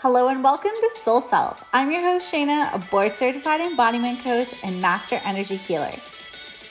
[0.00, 1.68] Hello and welcome to Soul Self.
[1.72, 5.90] I'm your host, Shayna, a board certified embodiment coach and master energy healer.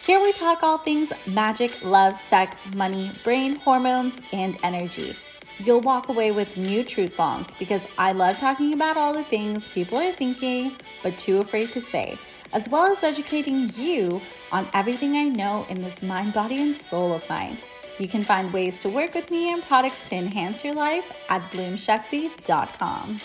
[0.05, 5.13] Here we talk all things magic, love, sex, money, brain, hormones, and energy.
[5.59, 9.67] You'll walk away with new truth bombs because I love talking about all the things
[9.73, 10.71] people are thinking
[11.03, 12.17] but too afraid to say,
[12.53, 14.21] as well as educating you
[14.53, 17.57] on everything I know in this mind, body, and soul of mine.
[17.99, 21.41] You can find ways to work with me and products to enhance your life at
[21.51, 23.19] bloomshakti.com.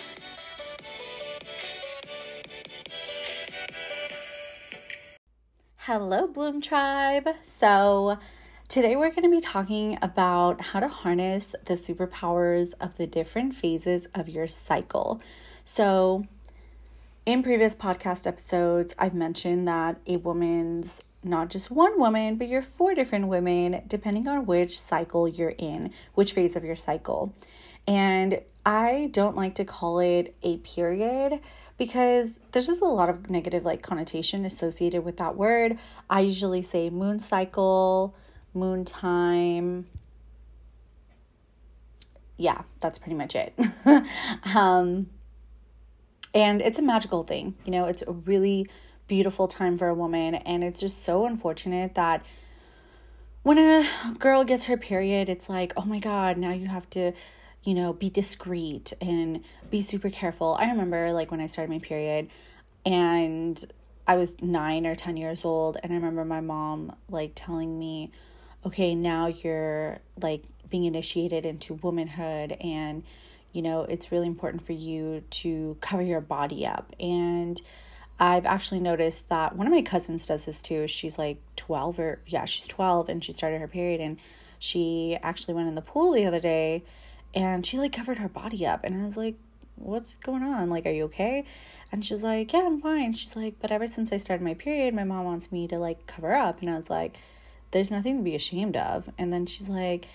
[5.76, 7.28] Hello, Bloom Tribe.
[7.44, 8.16] So,
[8.68, 13.54] today we're going to be talking about how to harness the superpowers of the different
[13.54, 15.20] phases of your cycle.
[15.64, 16.26] So,
[17.26, 22.62] in previous podcast episodes, I've mentioned that a woman's not just one woman, but you're
[22.62, 27.34] four different women, depending on which cycle you're in, which phase of your cycle.
[27.86, 31.40] And I don't like to call it a period
[31.78, 35.78] because there's just a lot of negative like connotation associated with that word.
[36.08, 38.14] I usually say moon cycle,
[38.54, 39.86] moon time.
[42.36, 43.54] Yeah, that's pretty much it.
[44.54, 45.06] um,
[46.34, 48.68] and it's a magical thing, you know, it's a really
[49.12, 50.34] beautiful time for a woman.
[50.34, 52.24] And it's just so unfortunate that
[53.42, 53.86] when a
[54.18, 57.12] girl gets her period, it's like, oh my God, now you have to,
[57.62, 60.56] you know, be discreet and be super careful.
[60.58, 62.30] I remember like when I started my period
[62.86, 63.62] and
[64.06, 68.12] I was nine or 10 years old, and I remember my mom like telling me,
[68.64, 73.04] okay, now you're like being initiated into womanhood and
[73.52, 76.94] you know, it's really important for you to cover your body up.
[76.98, 77.60] And
[78.18, 80.86] I've actually noticed that one of my cousins does this too.
[80.86, 84.18] She's like 12 or yeah, she's 12 and she started her period and
[84.58, 86.84] she actually went in the pool the other day
[87.34, 89.36] and she like covered her body up and I was like,
[89.76, 90.70] "What's going on?
[90.70, 91.44] Like, are you okay?"
[91.90, 94.94] And she's like, "Yeah, I'm fine." She's like, "But ever since I started my period,
[94.94, 97.16] my mom wants me to like cover up." And I was like,
[97.72, 100.06] "There's nothing to be ashamed of." And then she's like,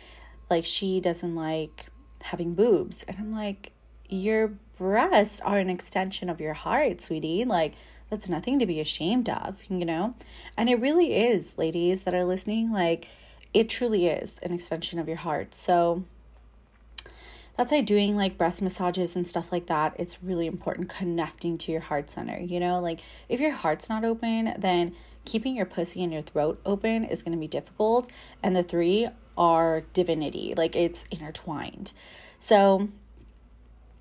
[0.50, 1.88] like she doesn't like
[2.22, 3.03] having boobs.
[3.07, 3.72] And I'm like,
[4.09, 7.45] "Your breasts are an extension of your heart, sweetie.
[7.45, 7.73] Like,
[8.09, 10.16] that's nothing to be ashamed of, you know?
[10.56, 13.07] And it really is, ladies that are listening, like,
[13.53, 15.53] it truly is an extension of your heart.
[15.53, 16.03] So,
[17.57, 21.72] that's why doing like breast massages and stuff like that it's really important connecting to
[21.72, 24.95] your heart center you know like if your heart's not open then
[25.25, 28.09] keeping your pussy and your throat open is going to be difficult
[28.44, 29.07] and the three
[29.38, 31.91] are divinity like it's intertwined
[32.39, 32.88] so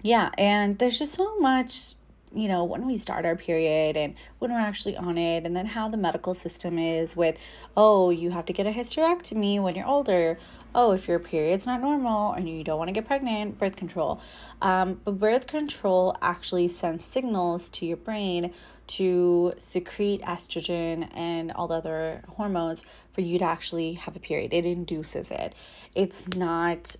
[0.03, 1.95] yeah, and there's just so much,
[2.34, 5.67] you know, when we start our period and when we're actually on it, and then
[5.67, 7.39] how the medical system is with,
[7.77, 10.39] oh, you have to get a hysterectomy when you're older.
[10.75, 14.21] Oh, if your period's not normal and you don't want to get pregnant, birth control.
[14.61, 18.53] Um, but birth control actually sends signals to your brain
[18.89, 24.53] to secrete estrogen and all the other hormones for you to actually have a period.
[24.53, 25.55] It induces it.
[25.95, 26.95] It's not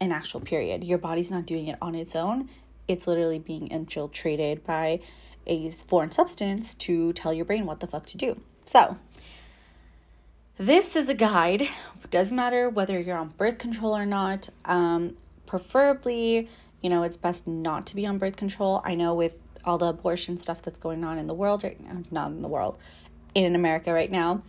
[0.00, 0.84] an actual period.
[0.84, 2.48] Your body's not doing it on its own.
[2.88, 5.00] It's literally being infiltrated by
[5.46, 8.40] a foreign substance to tell your brain what the fuck to do.
[8.64, 8.96] So,
[10.58, 11.62] this is a guide.
[11.62, 14.48] It doesn't matter whether you're on birth control or not.
[14.64, 16.48] Um, preferably,
[16.82, 18.80] you know, it's best not to be on birth control.
[18.84, 22.02] I know with all the abortion stuff that's going on in the world right now,
[22.10, 22.78] not in the world,
[23.34, 24.42] in America right now,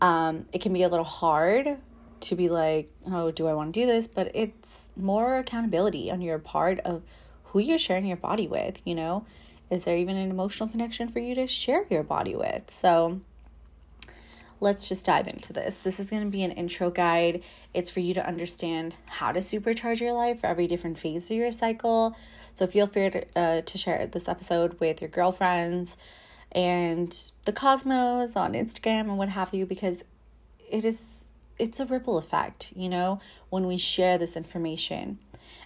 [0.00, 1.78] um, it can be a little hard
[2.22, 4.06] to be like, oh, do I want to do this?
[4.06, 7.02] But it's more accountability on your part of
[7.44, 9.24] who you're sharing your body with, you know?
[9.70, 12.70] Is there even an emotional connection for you to share your body with?
[12.70, 13.20] So
[14.60, 15.76] let's just dive into this.
[15.76, 17.42] This is going to be an intro guide.
[17.74, 21.36] It's for you to understand how to supercharge your life for every different phase of
[21.36, 22.16] your cycle.
[22.54, 25.96] So feel free to, uh, to share this episode with your girlfriends
[26.52, 30.02] and the cosmos on Instagram and what have you because
[30.70, 31.27] it is
[31.58, 33.20] it's a ripple effect, you know,
[33.50, 35.18] when we share this information.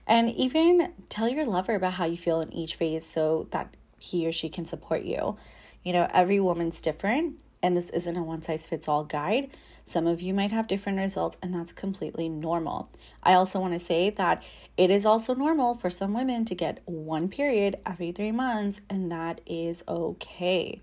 [0.07, 4.27] And even tell your lover about how you feel in each phase so that he
[4.27, 5.37] or she can support you.
[5.85, 9.51] You know, every woman's different, and this isn't a one size fits all guide.
[9.85, 12.89] Some of you might have different results, and that's completely normal.
[13.23, 14.43] I also want to say that
[14.77, 19.11] it is also normal for some women to get one period every three months, and
[19.11, 20.81] that is okay.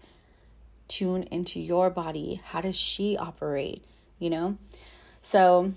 [0.88, 2.42] Tune into your body.
[2.44, 3.84] How does she operate?
[4.18, 4.58] You know?
[5.22, 5.72] So,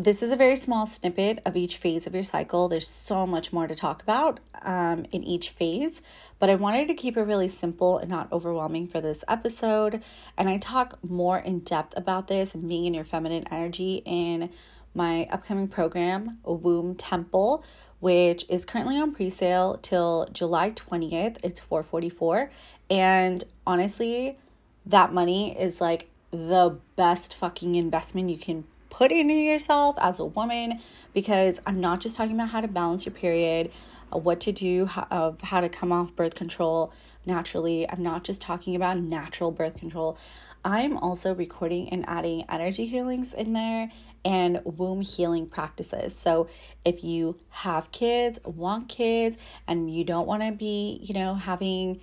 [0.00, 2.68] this is a very small snippet of each phase of your cycle.
[2.68, 6.02] There's so much more to talk about um, in each phase,
[6.38, 10.00] but I wanted to keep it really simple and not overwhelming for this episode.
[10.36, 14.50] And I talk more in depth about this and being in your feminine energy in
[14.94, 17.64] my upcoming program, Womb Temple,
[17.98, 21.38] which is currently on pre-sale till July 20th.
[21.42, 22.50] It's 444
[22.88, 24.38] and honestly,
[24.86, 30.24] that money is like the best fucking investment you can put into yourself as a
[30.24, 30.80] woman
[31.14, 33.70] because I'm not just talking about how to balance your period,
[34.12, 36.92] uh, what to do, of how to come off birth control
[37.24, 37.88] naturally.
[37.88, 40.18] I'm not just talking about natural birth control.
[40.64, 43.90] I'm also recording and adding energy healings in there
[44.24, 46.14] and womb healing practices.
[46.18, 46.48] So,
[46.84, 52.00] if you have kids, want kids, and you don't want to be, you know, having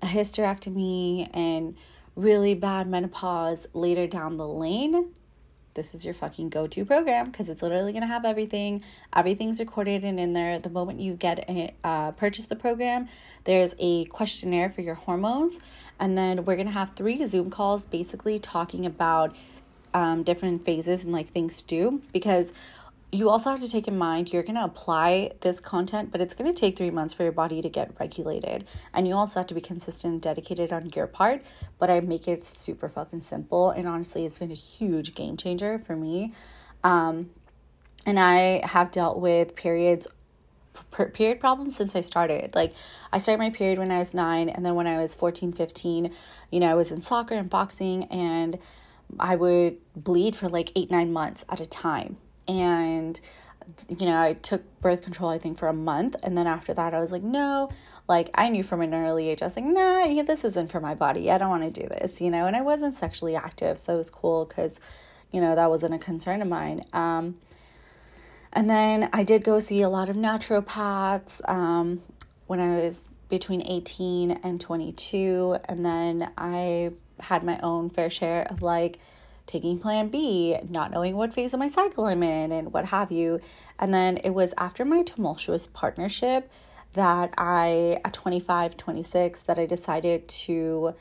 [0.00, 1.76] a hysterectomy and
[2.16, 5.12] really bad menopause later down the lane,
[5.74, 8.82] this is your fucking go to program because it's literally going to have everything.
[9.14, 10.58] Everything's recorded and in there.
[10.58, 13.08] The moment you get a, uh, purchase the program,
[13.44, 15.60] there's a questionnaire for your hormones.
[16.00, 19.36] And then we're going to have three Zoom calls basically talking about
[19.92, 22.52] um, different phases and like things to do because
[23.12, 26.34] you also have to take in mind you're going to apply this content, but it's
[26.34, 28.66] going to take three months for your body to get regulated.
[28.92, 31.42] And you also have to be consistent and dedicated on your part.
[31.78, 33.70] But I make it super fucking simple.
[33.70, 36.34] And honestly, it's been a huge game changer for me.
[36.82, 37.30] Um,
[38.04, 40.08] and I have dealt with periods,
[41.12, 42.54] period problems since I started.
[42.54, 42.72] Like,
[43.12, 44.48] I started my period when I was nine.
[44.48, 46.12] And then when I was 14, 15,
[46.50, 48.04] you know, I was in soccer and boxing.
[48.04, 48.58] And
[49.20, 52.16] I would bleed for like eight, nine months at a time
[52.48, 53.20] and
[53.88, 56.16] you know, I took birth control, I think, for a month.
[56.22, 57.68] And then after that, I was like, no,
[58.08, 60.94] like, I knew from an early age, I was like, nah, this isn't for my
[60.94, 61.30] body.
[61.30, 63.78] I don't want to do this, you know, and I wasn't sexually active.
[63.78, 64.80] So it was cool because,
[65.32, 66.84] you know, that wasn't a concern of mine.
[66.92, 67.36] Um,
[68.52, 72.02] and then I did go see a lot of naturopaths um,
[72.46, 75.56] when I was between 18 and 22.
[75.64, 79.00] And then I had my own fair share of like,
[79.46, 83.12] taking plan B, not knowing what phase of my cycle I'm in, and what have
[83.12, 83.40] you.
[83.78, 86.50] And then it was after my tumultuous partnership
[86.94, 90.94] that I, at 25, 26, that I decided to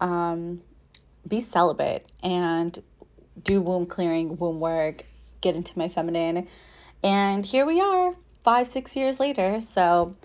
[0.00, 0.62] um,
[1.26, 2.82] be celibate and
[3.42, 5.04] do womb clearing, womb work,
[5.40, 6.48] get into my feminine.
[7.02, 9.60] And here we are, five, six years later.
[9.60, 10.16] So,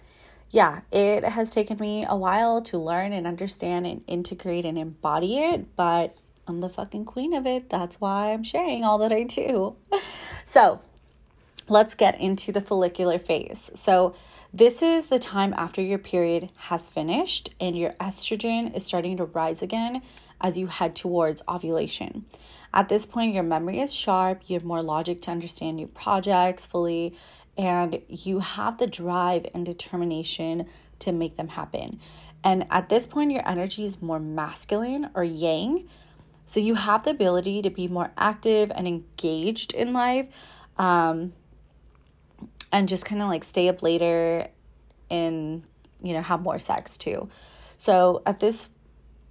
[0.49, 5.39] yeah, it has taken me a while to learn and understand and integrate and embody
[5.39, 6.15] it, but
[6.47, 7.69] I'm the fucking queen of it.
[7.69, 9.75] That's why I'm sharing all that I do.
[10.45, 10.81] So,
[11.69, 13.71] let's get into the follicular phase.
[13.75, 14.13] So,
[14.53, 19.25] this is the time after your period has finished and your estrogen is starting to
[19.25, 20.03] rise again
[20.39, 22.25] as you head towards ovulation.
[22.73, 26.65] At this point, your memory is sharp, you have more logic to understand new projects
[26.65, 27.15] fully,
[27.57, 30.67] and you have the drive and determination
[30.99, 31.99] to make them happen.
[32.43, 35.87] And at this point, your energy is more masculine or yang,
[36.53, 40.29] so you have the ability to be more active and engaged in life
[40.77, 41.33] um,
[42.71, 44.47] and just kind of like stay up later
[45.09, 45.63] and,
[46.03, 47.27] you know, have more sex too.
[47.79, 48.69] So at this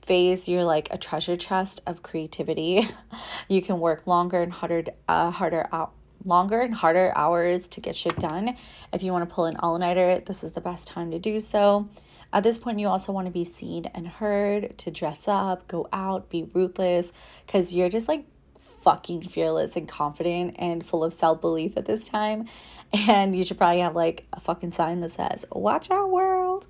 [0.05, 2.89] phase, you're like a treasure chest of creativity.
[3.49, 5.93] you can work longer and harder, uh, harder out.
[6.25, 8.57] Longer and harder hours to get shit done.
[8.93, 11.41] If you want to pull an all nighter, this is the best time to do
[11.41, 11.89] so.
[12.33, 15.89] At this point, you also want to be seen and heard, to dress up, go
[15.93, 17.13] out, be ruthless,
[17.47, 18.25] because you're just like
[18.57, 22.49] fucking fearless and confident and full of self belief at this time.
[22.95, 26.67] And you should probably have like a fucking sign that says, Watch out, world.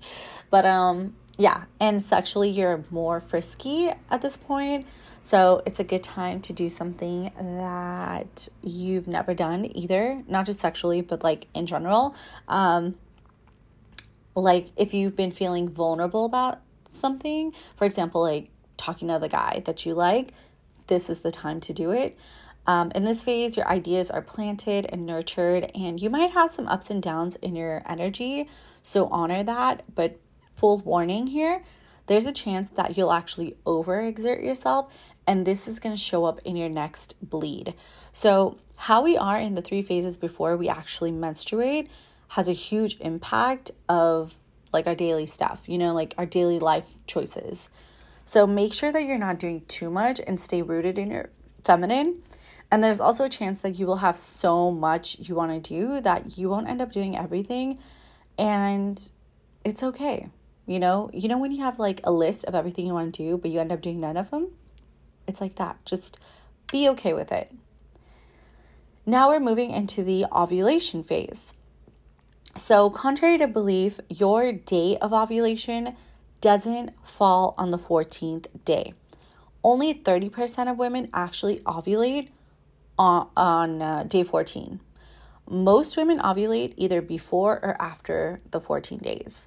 [0.50, 4.87] But, um, yeah, and sexually, you're more frisky at this point.
[5.23, 10.61] So it's a good time to do something that you've never done either, not just
[10.61, 12.14] sexually, but like in general.
[12.49, 12.97] Um,
[14.35, 19.62] like if you've been feeling vulnerable about something, for example, like talking to the guy
[19.65, 20.33] that you like,
[20.87, 22.19] this is the time to do it.
[22.67, 26.69] Um, in this phase, your ideas are planted and nurtured, and you might have some
[26.69, 28.49] ups and downs in your energy.
[28.83, 29.83] So honor that.
[29.95, 30.19] But
[30.53, 31.62] full warning here
[32.07, 34.93] there's a chance that you'll actually overexert yourself,
[35.27, 37.75] and this is going to show up in your next bleed.
[38.12, 41.89] So, how we are in the three phases before we actually menstruate
[42.33, 44.35] has a huge impact of
[44.73, 47.69] like our daily stuff, you know, like our daily life choices.
[48.25, 51.29] So make sure that you're not doing too much and stay rooted in your
[51.62, 52.23] feminine.
[52.71, 56.01] And there's also a chance that you will have so much you want to do
[56.01, 57.79] that you won't end up doing everything
[58.39, 59.11] and
[59.62, 60.31] it's okay.
[60.65, 63.23] You know, you know when you have like a list of everything you want to
[63.23, 64.53] do but you end up doing none of them?
[65.27, 65.85] It's like that.
[65.85, 66.19] Just
[66.73, 67.53] be okay with it.
[69.05, 71.53] Now we're moving into the ovulation phase.
[72.56, 75.97] So, contrary to belief, your day of ovulation
[76.42, 78.92] doesn't fall on the 14th day.
[79.64, 82.28] Only 30% of women actually ovulate
[82.99, 84.80] on, on uh, day 14.
[85.49, 89.47] Most women ovulate either before or after the 14 days.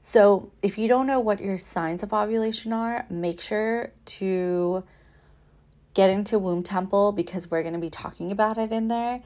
[0.00, 4.82] So, if you don't know what your signs of ovulation are, make sure to
[5.92, 9.20] get into womb temple because we're going to be talking about it in there.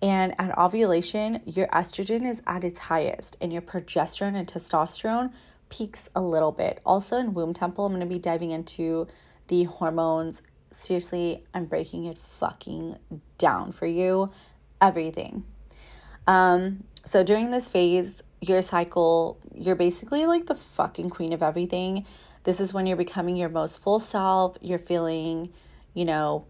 [0.00, 5.32] And at ovulation, your estrogen is at its highest and your progesterone and testosterone
[5.70, 6.80] peaks a little bit.
[6.86, 9.08] Also, in womb temple, I'm going to be diving into
[9.48, 10.42] the hormones.
[10.70, 12.96] Seriously, I'm breaking it fucking
[13.38, 14.30] down for you.
[14.80, 15.44] Everything.
[16.26, 22.06] Um, so during this phase, your cycle, you're basically like the fucking queen of everything.
[22.44, 24.56] This is when you're becoming your most full self.
[24.60, 25.52] You're feeling,
[25.94, 26.46] you know,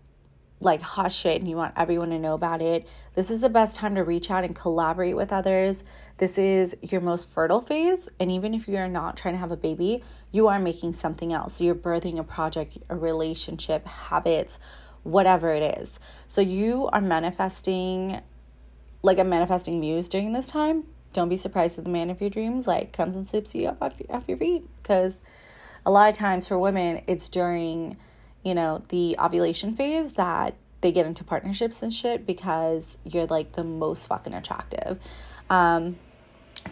[0.61, 2.87] like hot shit and you want everyone to know about it.
[3.15, 5.85] This is the best time to reach out and collaborate with others.
[6.17, 8.09] This is your most fertile phase.
[8.19, 11.61] And even if you're not trying to have a baby, you are making something else.
[11.61, 14.59] You're birthing a project, a relationship, habits,
[15.05, 16.01] whatever it is.
[16.27, 18.21] So you are manifesting
[19.03, 22.31] like a manifesting muse during this time don't be surprised if the man of your
[22.31, 25.17] dreams like comes and sweeps you up off, off your feet because
[25.87, 27.97] a lot of times for women it's during
[28.49, 33.53] you know the ovulation phase that they get into partnerships and shit because you're like
[33.53, 34.99] the most fucking attractive.
[35.51, 35.97] Um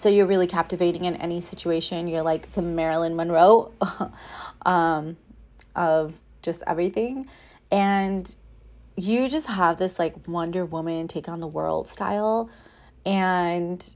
[0.00, 2.09] so you're really captivating in any situation.
[2.09, 3.73] You're like the marilyn monroe
[4.66, 5.16] um
[5.75, 7.28] of just everything.
[7.71, 8.35] And
[8.97, 12.49] you just have this like wonder woman take on the world style.
[13.04, 13.95] And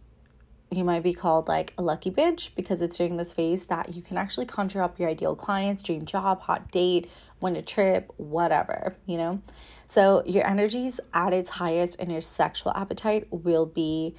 [0.70, 4.02] you might be called like a lucky bitch because it's during this phase that you
[4.02, 7.10] can actually conjure up your ideal clients, dream job, hot date,
[7.40, 9.42] win a trip, whatever, you know?
[9.88, 14.14] So your energy's at its highest and your sexual appetite will be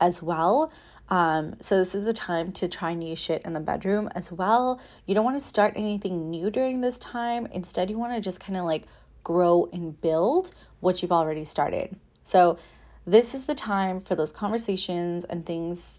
[0.00, 0.70] as well.
[1.08, 4.80] Um, so this is the time to try new shit in the bedroom as well.
[5.06, 7.46] You don't want to start anything new during this time.
[7.46, 8.84] Instead, you want to just kind of like
[9.22, 11.96] grow and build what you've already started.
[12.24, 12.58] So
[13.06, 15.93] this is the time for those conversations and things.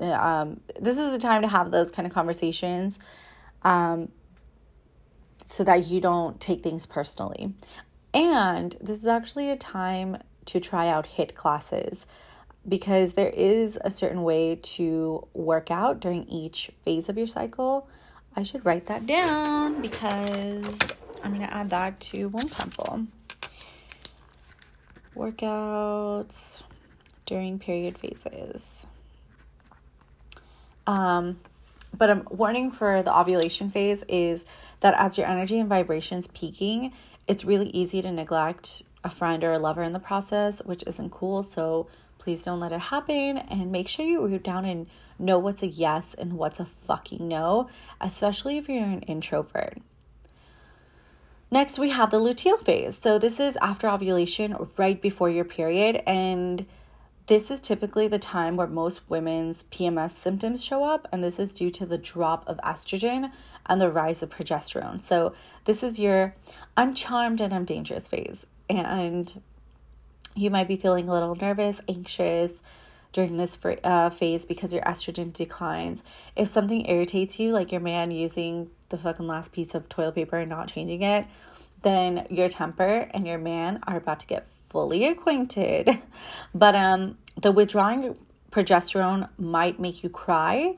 [0.00, 2.98] Um, this is the time to have those kind of conversations
[3.62, 4.10] um,
[5.48, 7.52] so that you don't take things personally.
[8.14, 12.06] And this is actually a time to try out HIIT classes
[12.66, 17.88] because there is a certain way to work out during each phase of your cycle.
[18.36, 20.78] I should write that down because
[21.22, 23.06] I'm going to add that to Womb Temple
[25.18, 26.62] workouts
[27.26, 28.86] during period phases.
[30.88, 31.38] Um,
[31.96, 34.46] but a warning for the ovulation phase is
[34.80, 36.92] that as your energy and vibrations peaking,
[37.26, 41.10] it's really easy to neglect a friend or a lover in the process, which isn't
[41.10, 41.42] cool.
[41.42, 44.86] So please don't let it happen and make sure you root down and
[45.18, 47.68] know what's a yes and what's a fucking no,
[48.00, 49.78] especially if you're an introvert.
[51.50, 52.98] Next, we have the luteal phase.
[52.98, 56.02] So, this is after ovulation, right before your period.
[56.06, 56.66] And
[57.28, 61.06] this is typically the time where most women's PMS symptoms show up.
[61.12, 63.30] And this is due to the drop of estrogen
[63.66, 65.00] and the rise of progesterone.
[65.00, 65.34] So,
[65.66, 66.34] this is your
[66.76, 68.46] I'm charmed and I'm dangerous phase.
[68.68, 69.42] And
[70.34, 72.54] you might be feeling a little nervous, anxious
[73.12, 76.02] during this uh, phase because your estrogen declines.
[76.34, 80.38] If something irritates you, like your man using the fucking last piece of toilet paper
[80.38, 81.26] and not changing it,
[81.82, 85.98] then your temper and your man are about to get fully acquainted.
[86.54, 88.16] But um the withdrawing
[88.50, 90.76] progesterone might make you cry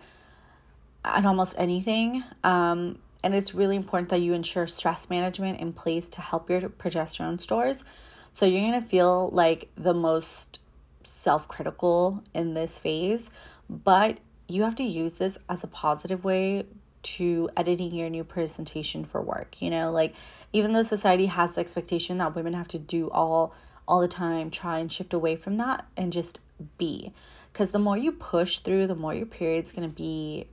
[1.04, 2.25] at almost anything.
[2.44, 6.61] Um and it's really important that you ensure stress management in place to help your
[6.62, 7.85] progesterone stores.
[8.32, 10.61] So you're going to feel like the most
[11.02, 13.30] self-critical in this phase,
[13.68, 14.18] but
[14.49, 16.66] you have to use this as a positive way
[17.02, 19.61] to editing your new presentation for work.
[19.61, 20.14] You know, like
[20.52, 23.54] even though society has the expectation that women have to do all
[23.90, 26.38] all the time, try and shift away from that and just
[26.78, 27.12] be.
[27.52, 30.47] Because the more you push through, the more your period's gonna be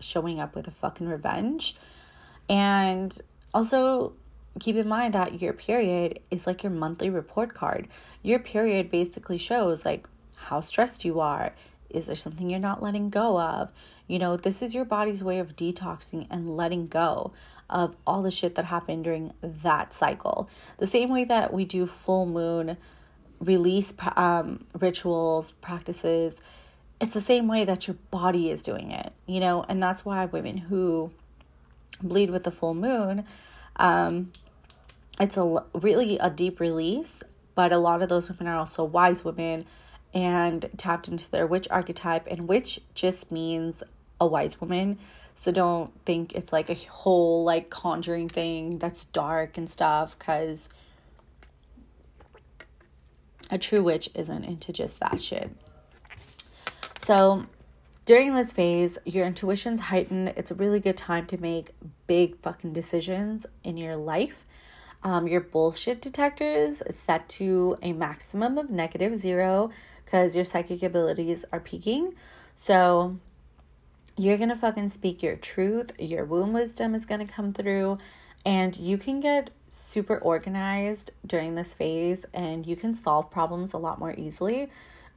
[0.00, 1.74] showing up with a fucking revenge.
[2.50, 3.18] And
[3.54, 4.12] also
[4.60, 7.88] keep in mind that your period is like your monthly report card.
[8.22, 10.06] Your period basically shows like
[10.36, 11.54] how stressed you are.
[11.88, 13.72] Is there something you're not letting go of?
[14.06, 17.32] You know, this is your body's way of detoxing and letting go
[17.72, 20.48] of all the shit that happened during that cycle.
[20.78, 22.76] The same way that we do full moon
[23.40, 26.40] release um, rituals, practices,
[27.00, 30.24] it's the same way that your body is doing it, you know, and that's why
[30.26, 31.10] women who
[32.00, 33.24] bleed with the full moon,
[33.76, 34.30] um,
[35.18, 37.24] it's a really a deep release,
[37.56, 39.66] but a lot of those women are also wise women
[40.14, 43.82] and tapped into their witch archetype, and witch just means
[44.20, 44.98] a wise woman.
[45.42, 50.68] So don't think it's like a whole like conjuring thing that's dark and stuff cuz
[53.50, 55.50] A true witch isn't into just that shit.
[57.02, 57.44] So,
[58.06, 60.28] during this phase, your intuition's heightened.
[60.36, 61.72] It's a really good time to make
[62.06, 64.46] big fucking decisions in your life.
[65.02, 69.70] Um, your bullshit detector is set to a maximum of negative zero
[70.04, 72.14] because your psychic abilities are peaking.
[72.54, 73.18] So,
[74.16, 75.92] you're gonna fucking speak your truth.
[75.98, 77.98] Your womb wisdom is gonna come through,
[78.44, 83.78] and you can get super organized during this phase and you can solve problems a
[83.78, 84.68] lot more easily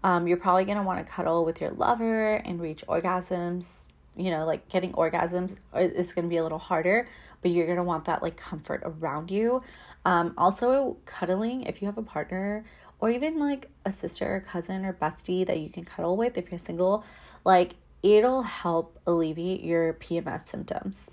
[0.05, 3.85] um, you're probably going to want to cuddle with your lover and reach orgasms.
[4.15, 7.07] You know, like getting orgasms is going to be a little harder,
[7.41, 9.63] but you're going to want that like comfort around you.
[10.05, 12.63] Um, also, cuddling, if you have a partner
[12.99, 16.51] or even like a sister or cousin or bestie that you can cuddle with if
[16.51, 17.03] you're single,
[17.43, 17.73] like
[18.05, 21.09] it'll help alleviate your PMS symptoms.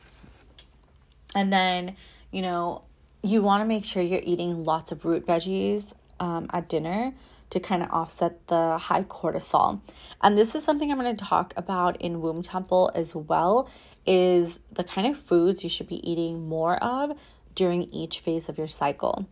[1.34, 1.96] And then,
[2.30, 2.82] you know,
[3.22, 7.14] you want to make sure you're eating lots of root veggies um, at dinner
[7.48, 9.80] to kind of offset the high cortisol.
[10.20, 13.70] And this is something I'm going to talk about in womb temple as well
[14.04, 17.16] is the kind of foods you should be eating more of
[17.54, 19.26] during each phase of your cycle.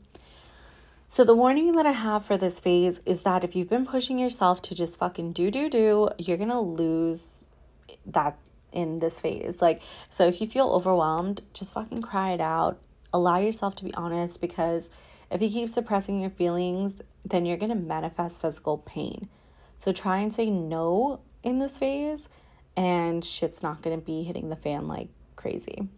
[1.09, 4.19] So the warning that I have for this phase is that if you've been pushing
[4.19, 7.47] yourself to just fucking do do do, you're going to lose
[8.13, 8.39] that
[8.73, 9.61] in this phase.
[9.61, 12.79] Like so if you feel overwhelmed, just fucking cry it out.
[13.13, 14.91] Allow yourself to be honest because
[15.31, 19.29] if you keep suppressing your feelings, then you're going to manifest physical pain.
[19.79, 22.29] So try and say no in this phase,
[22.77, 25.89] and shit's not going to be hitting the fan like crazy.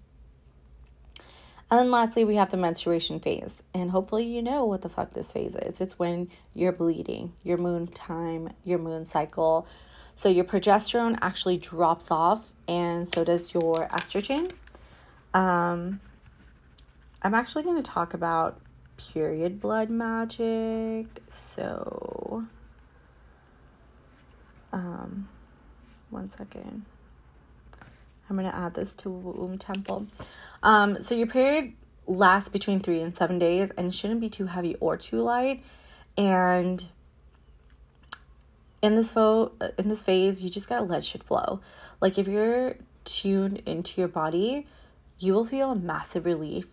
[1.71, 3.63] And then lastly, we have the menstruation phase.
[3.73, 5.81] And hopefully, you know what the fuck this phase is.
[5.81, 9.67] It's when you're bleeding, your moon time, your moon cycle.
[10.23, 14.53] So, your progesterone actually drops off, and so does your estrogen.
[15.35, 16.01] Um,
[17.23, 18.61] I'm actually going to talk about
[18.97, 21.07] period blood magic.
[21.29, 22.45] So,
[24.73, 25.29] um,
[26.11, 26.85] one second.
[28.31, 30.07] I'm going to add this to womb temple.
[30.63, 31.73] Um, so your period
[32.07, 35.65] lasts between three and seven days and shouldn't be too heavy or too light.
[36.17, 36.85] And
[38.83, 41.61] in this fo- in this phase, you just gotta let shit flow.
[42.01, 44.67] Like if you're tuned into your body,
[45.19, 46.67] you will feel a massive relief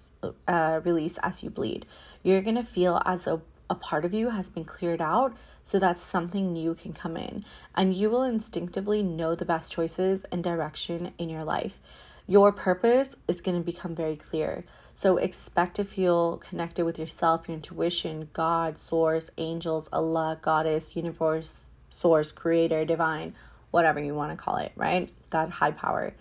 [0.47, 1.85] uh, release as you bleed
[2.23, 5.99] you're to feel as a, a part of you has been cleared out so that
[5.99, 7.45] something new can come in.
[7.75, 11.79] And you will instinctively know the best choices and direction in your life.
[12.27, 14.65] Your purpose is to become very clear.
[14.95, 21.68] So expect to feel connected with yourself, your intuition, God, source, angels, Allah, goddess, universe,
[21.99, 23.35] source, creator, divine,
[23.71, 25.09] whatever you want to call it, right?
[25.31, 26.13] That high power.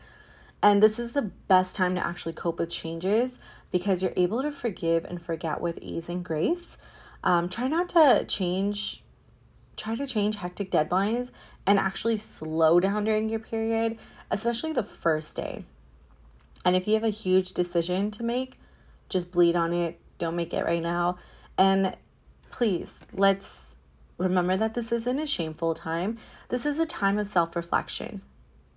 [0.62, 3.32] And this is the best time to actually cope with changes
[3.70, 6.76] because you're able to forgive and forget with ease and grace.
[7.22, 9.02] Um, try not to change,
[9.76, 11.30] try to change hectic deadlines
[11.66, 13.98] and actually slow down during your period,
[14.30, 15.64] especially the first day.
[16.64, 18.58] And if you have a huge decision to make,
[19.08, 20.00] just bleed on it.
[20.18, 21.18] Don't make it right now.
[21.56, 21.96] And
[22.50, 23.62] please, let's
[24.18, 26.18] remember that this isn't a shameful time.
[26.48, 28.20] This is a time of self reflection.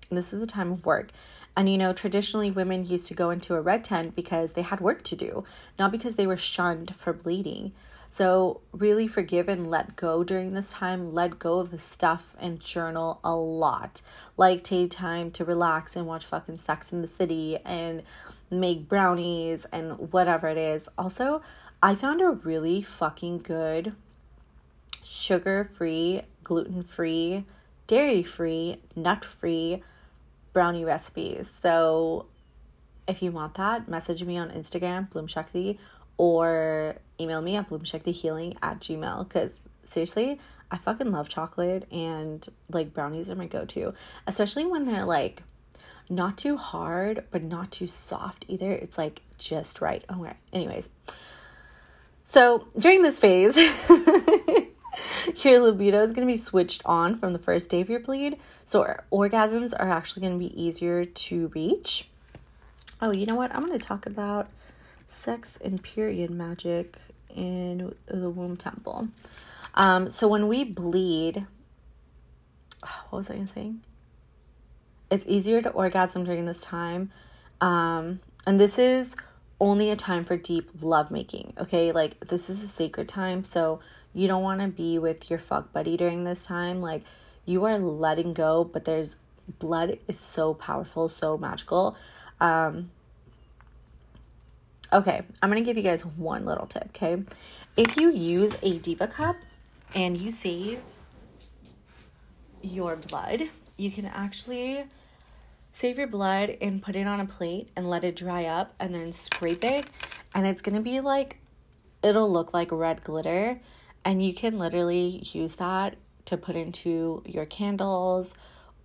[0.09, 1.09] This is a time of work.
[1.55, 4.79] And you know, traditionally women used to go into a red tent because they had
[4.79, 5.43] work to do,
[5.77, 7.73] not because they were shunned for bleeding.
[8.13, 11.13] So, really forgive and let go during this time.
[11.13, 14.01] Let go of the stuff and journal a lot.
[14.35, 18.03] Like, take time to relax and watch fucking Sex in the City and
[18.49, 20.89] make brownies and whatever it is.
[20.97, 21.41] Also,
[21.81, 23.95] I found a really fucking good
[25.11, 27.45] sugar free, gluten free,
[27.87, 29.83] dairy free, nut free
[30.53, 31.51] brownie recipes.
[31.61, 32.27] So
[33.07, 35.27] if you want that, message me on Instagram, Bloom
[36.17, 39.27] or email me at bloomshaktihealing at gmail.
[39.27, 39.51] Because
[39.89, 43.93] seriously, I fucking love chocolate and like brownies are my go to,
[44.27, 45.43] especially when they're like
[46.09, 48.71] not too hard, but not too soft either.
[48.71, 50.05] It's like just right.
[50.09, 50.89] Okay, anyways.
[52.23, 53.55] So during this phase,
[55.43, 58.37] your libido is going to be switched on from the first day of your bleed.
[58.67, 62.07] So orgasms are actually going to be easier to reach.
[63.01, 63.53] Oh, you know what?
[63.55, 64.49] I'm going to talk about
[65.07, 66.97] sex and period magic
[67.35, 69.09] in the womb temple.
[69.73, 71.45] Um, so when we bleed,
[73.09, 73.73] what was I going to say?
[75.09, 77.11] It's easier to orgasm during this time.
[77.59, 79.15] Um, and this is
[79.59, 81.53] only a time for deep love making.
[81.57, 83.79] Okay, like this is a sacred time, so
[84.13, 86.81] you don't want to be with your fuck buddy during this time.
[86.81, 87.03] Like,
[87.45, 89.15] you are letting go, but there's
[89.59, 91.95] blood is so powerful, so magical.
[92.39, 92.91] Um,
[94.91, 97.23] okay, I'm gonna give you guys one little tip, okay?
[97.77, 99.37] If you use a Diva cup,
[99.95, 100.81] and you save
[102.61, 104.85] your blood, you can actually
[105.73, 108.93] save your blood and put it on a plate and let it dry up and
[108.93, 109.85] then scrape it.
[110.33, 111.37] And it's gonna be like,
[112.03, 113.59] it'll look like red glitter.
[114.03, 118.35] And you can literally use that to put into your candles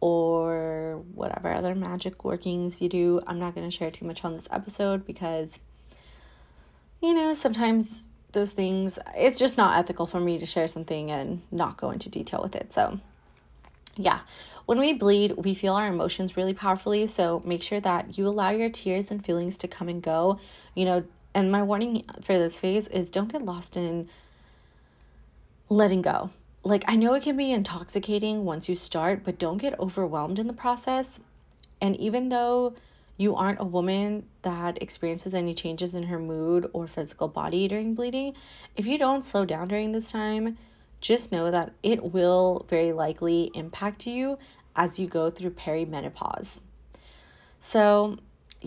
[0.01, 3.21] or whatever other magic workings you do.
[3.27, 5.59] I'm not going to share too much on this episode because,
[7.01, 11.43] you know, sometimes those things, it's just not ethical for me to share something and
[11.51, 12.73] not go into detail with it.
[12.73, 13.01] So,
[13.97, 14.21] yeah,
[14.67, 17.07] when we bleed, we feel our emotions really powerfully.
[17.07, 20.39] So, make sure that you allow your tears and feelings to come and go.
[20.75, 24.09] You know, and my warning for this phase is don't get lost in
[25.69, 26.31] letting go
[26.67, 30.49] like I know it can be intoxicating once you start, but don't get overwhelmed in
[30.49, 31.21] the process.
[31.81, 32.75] And even though
[33.17, 37.95] you aren't a woman that experiences any changes in her mood or physical body during
[37.95, 38.35] bleeding,
[38.75, 40.59] if you don't slow down during this time,
[41.01, 44.37] just know that it will very likely impact you
[44.75, 46.59] as you go through perimenopause.
[47.61, 48.19] So,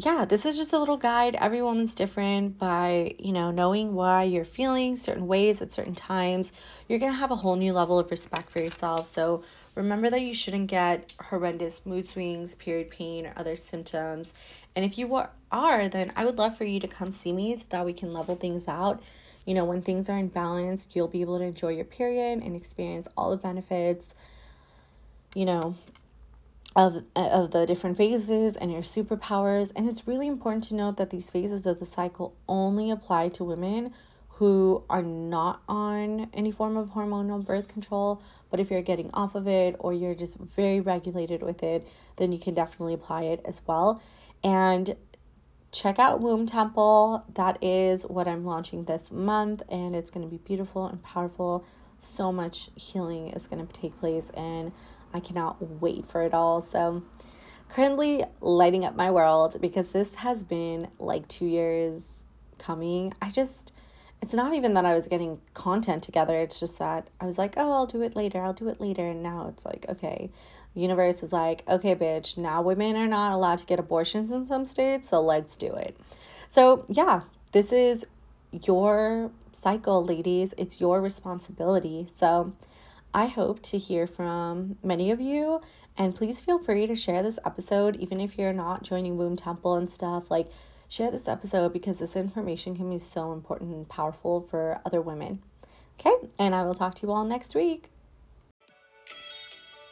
[0.05, 1.35] yeah, this is just a little guide.
[1.35, 6.53] Every woman's different by, you know, knowing why you're feeling certain ways at certain times.
[6.87, 9.11] You're going to have a whole new level of respect for yourself.
[9.13, 9.43] So
[9.75, 14.33] remember that you shouldn't get horrendous mood swings, period pain, or other symptoms.
[14.73, 17.65] And if you are, then I would love for you to come see me so
[17.67, 19.03] that we can level things out.
[19.45, 22.55] You know, when things are in balance, you'll be able to enjoy your period and
[22.55, 24.15] experience all the benefits.
[25.35, 25.75] You know,
[26.75, 31.09] of of the different phases and your superpowers and it's really important to note that
[31.09, 33.91] these phases of the cycle only apply to women
[34.33, 39.35] who are not on any form of hormonal birth control but if you're getting off
[39.35, 41.87] of it or you're just very regulated with it
[42.19, 44.01] then you can definitely apply it as well.
[44.43, 44.95] And
[45.71, 47.23] check out womb temple.
[47.33, 51.65] That is what i'm launching this month and it's going to be beautiful and powerful.
[51.97, 54.71] So much healing is going to take place and
[55.13, 56.61] I cannot wait for it all.
[56.61, 57.03] So,
[57.69, 62.25] currently lighting up my world because this has been like two years
[62.57, 63.13] coming.
[63.21, 63.73] I just,
[64.21, 66.35] it's not even that I was getting content together.
[66.39, 68.41] It's just that I was like, oh, I'll do it later.
[68.41, 69.07] I'll do it later.
[69.07, 70.31] And now it's like, okay,
[70.73, 74.65] universe is like, okay, bitch, now women are not allowed to get abortions in some
[74.65, 75.09] states.
[75.09, 75.97] So let's do it.
[76.51, 78.05] So, yeah, this is
[78.51, 80.53] your cycle, ladies.
[80.57, 82.07] It's your responsibility.
[82.15, 82.53] So,
[83.13, 85.61] I hope to hear from many of you.
[85.97, 89.75] And please feel free to share this episode, even if you're not joining Womb Temple
[89.75, 90.31] and stuff.
[90.31, 90.49] Like,
[90.87, 95.41] share this episode because this information can be so important and powerful for other women.
[95.99, 97.89] Okay, and I will talk to you all next week.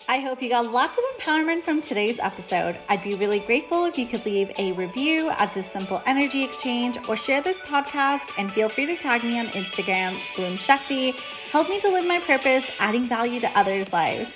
[0.09, 2.77] I hope you got lots of empowerment from today's episode.
[2.87, 6.97] I'd be really grateful if you could leave a review as a simple energy exchange
[7.09, 11.11] or share this podcast and feel free to tag me on Instagram, Bloom Shakti.
[11.51, 14.31] Help me to live my purpose, adding value to others' lives.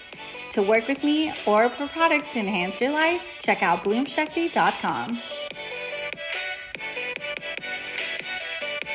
[0.52, 5.41] To work with me or for products to enhance your life, check out bloomshakti.com.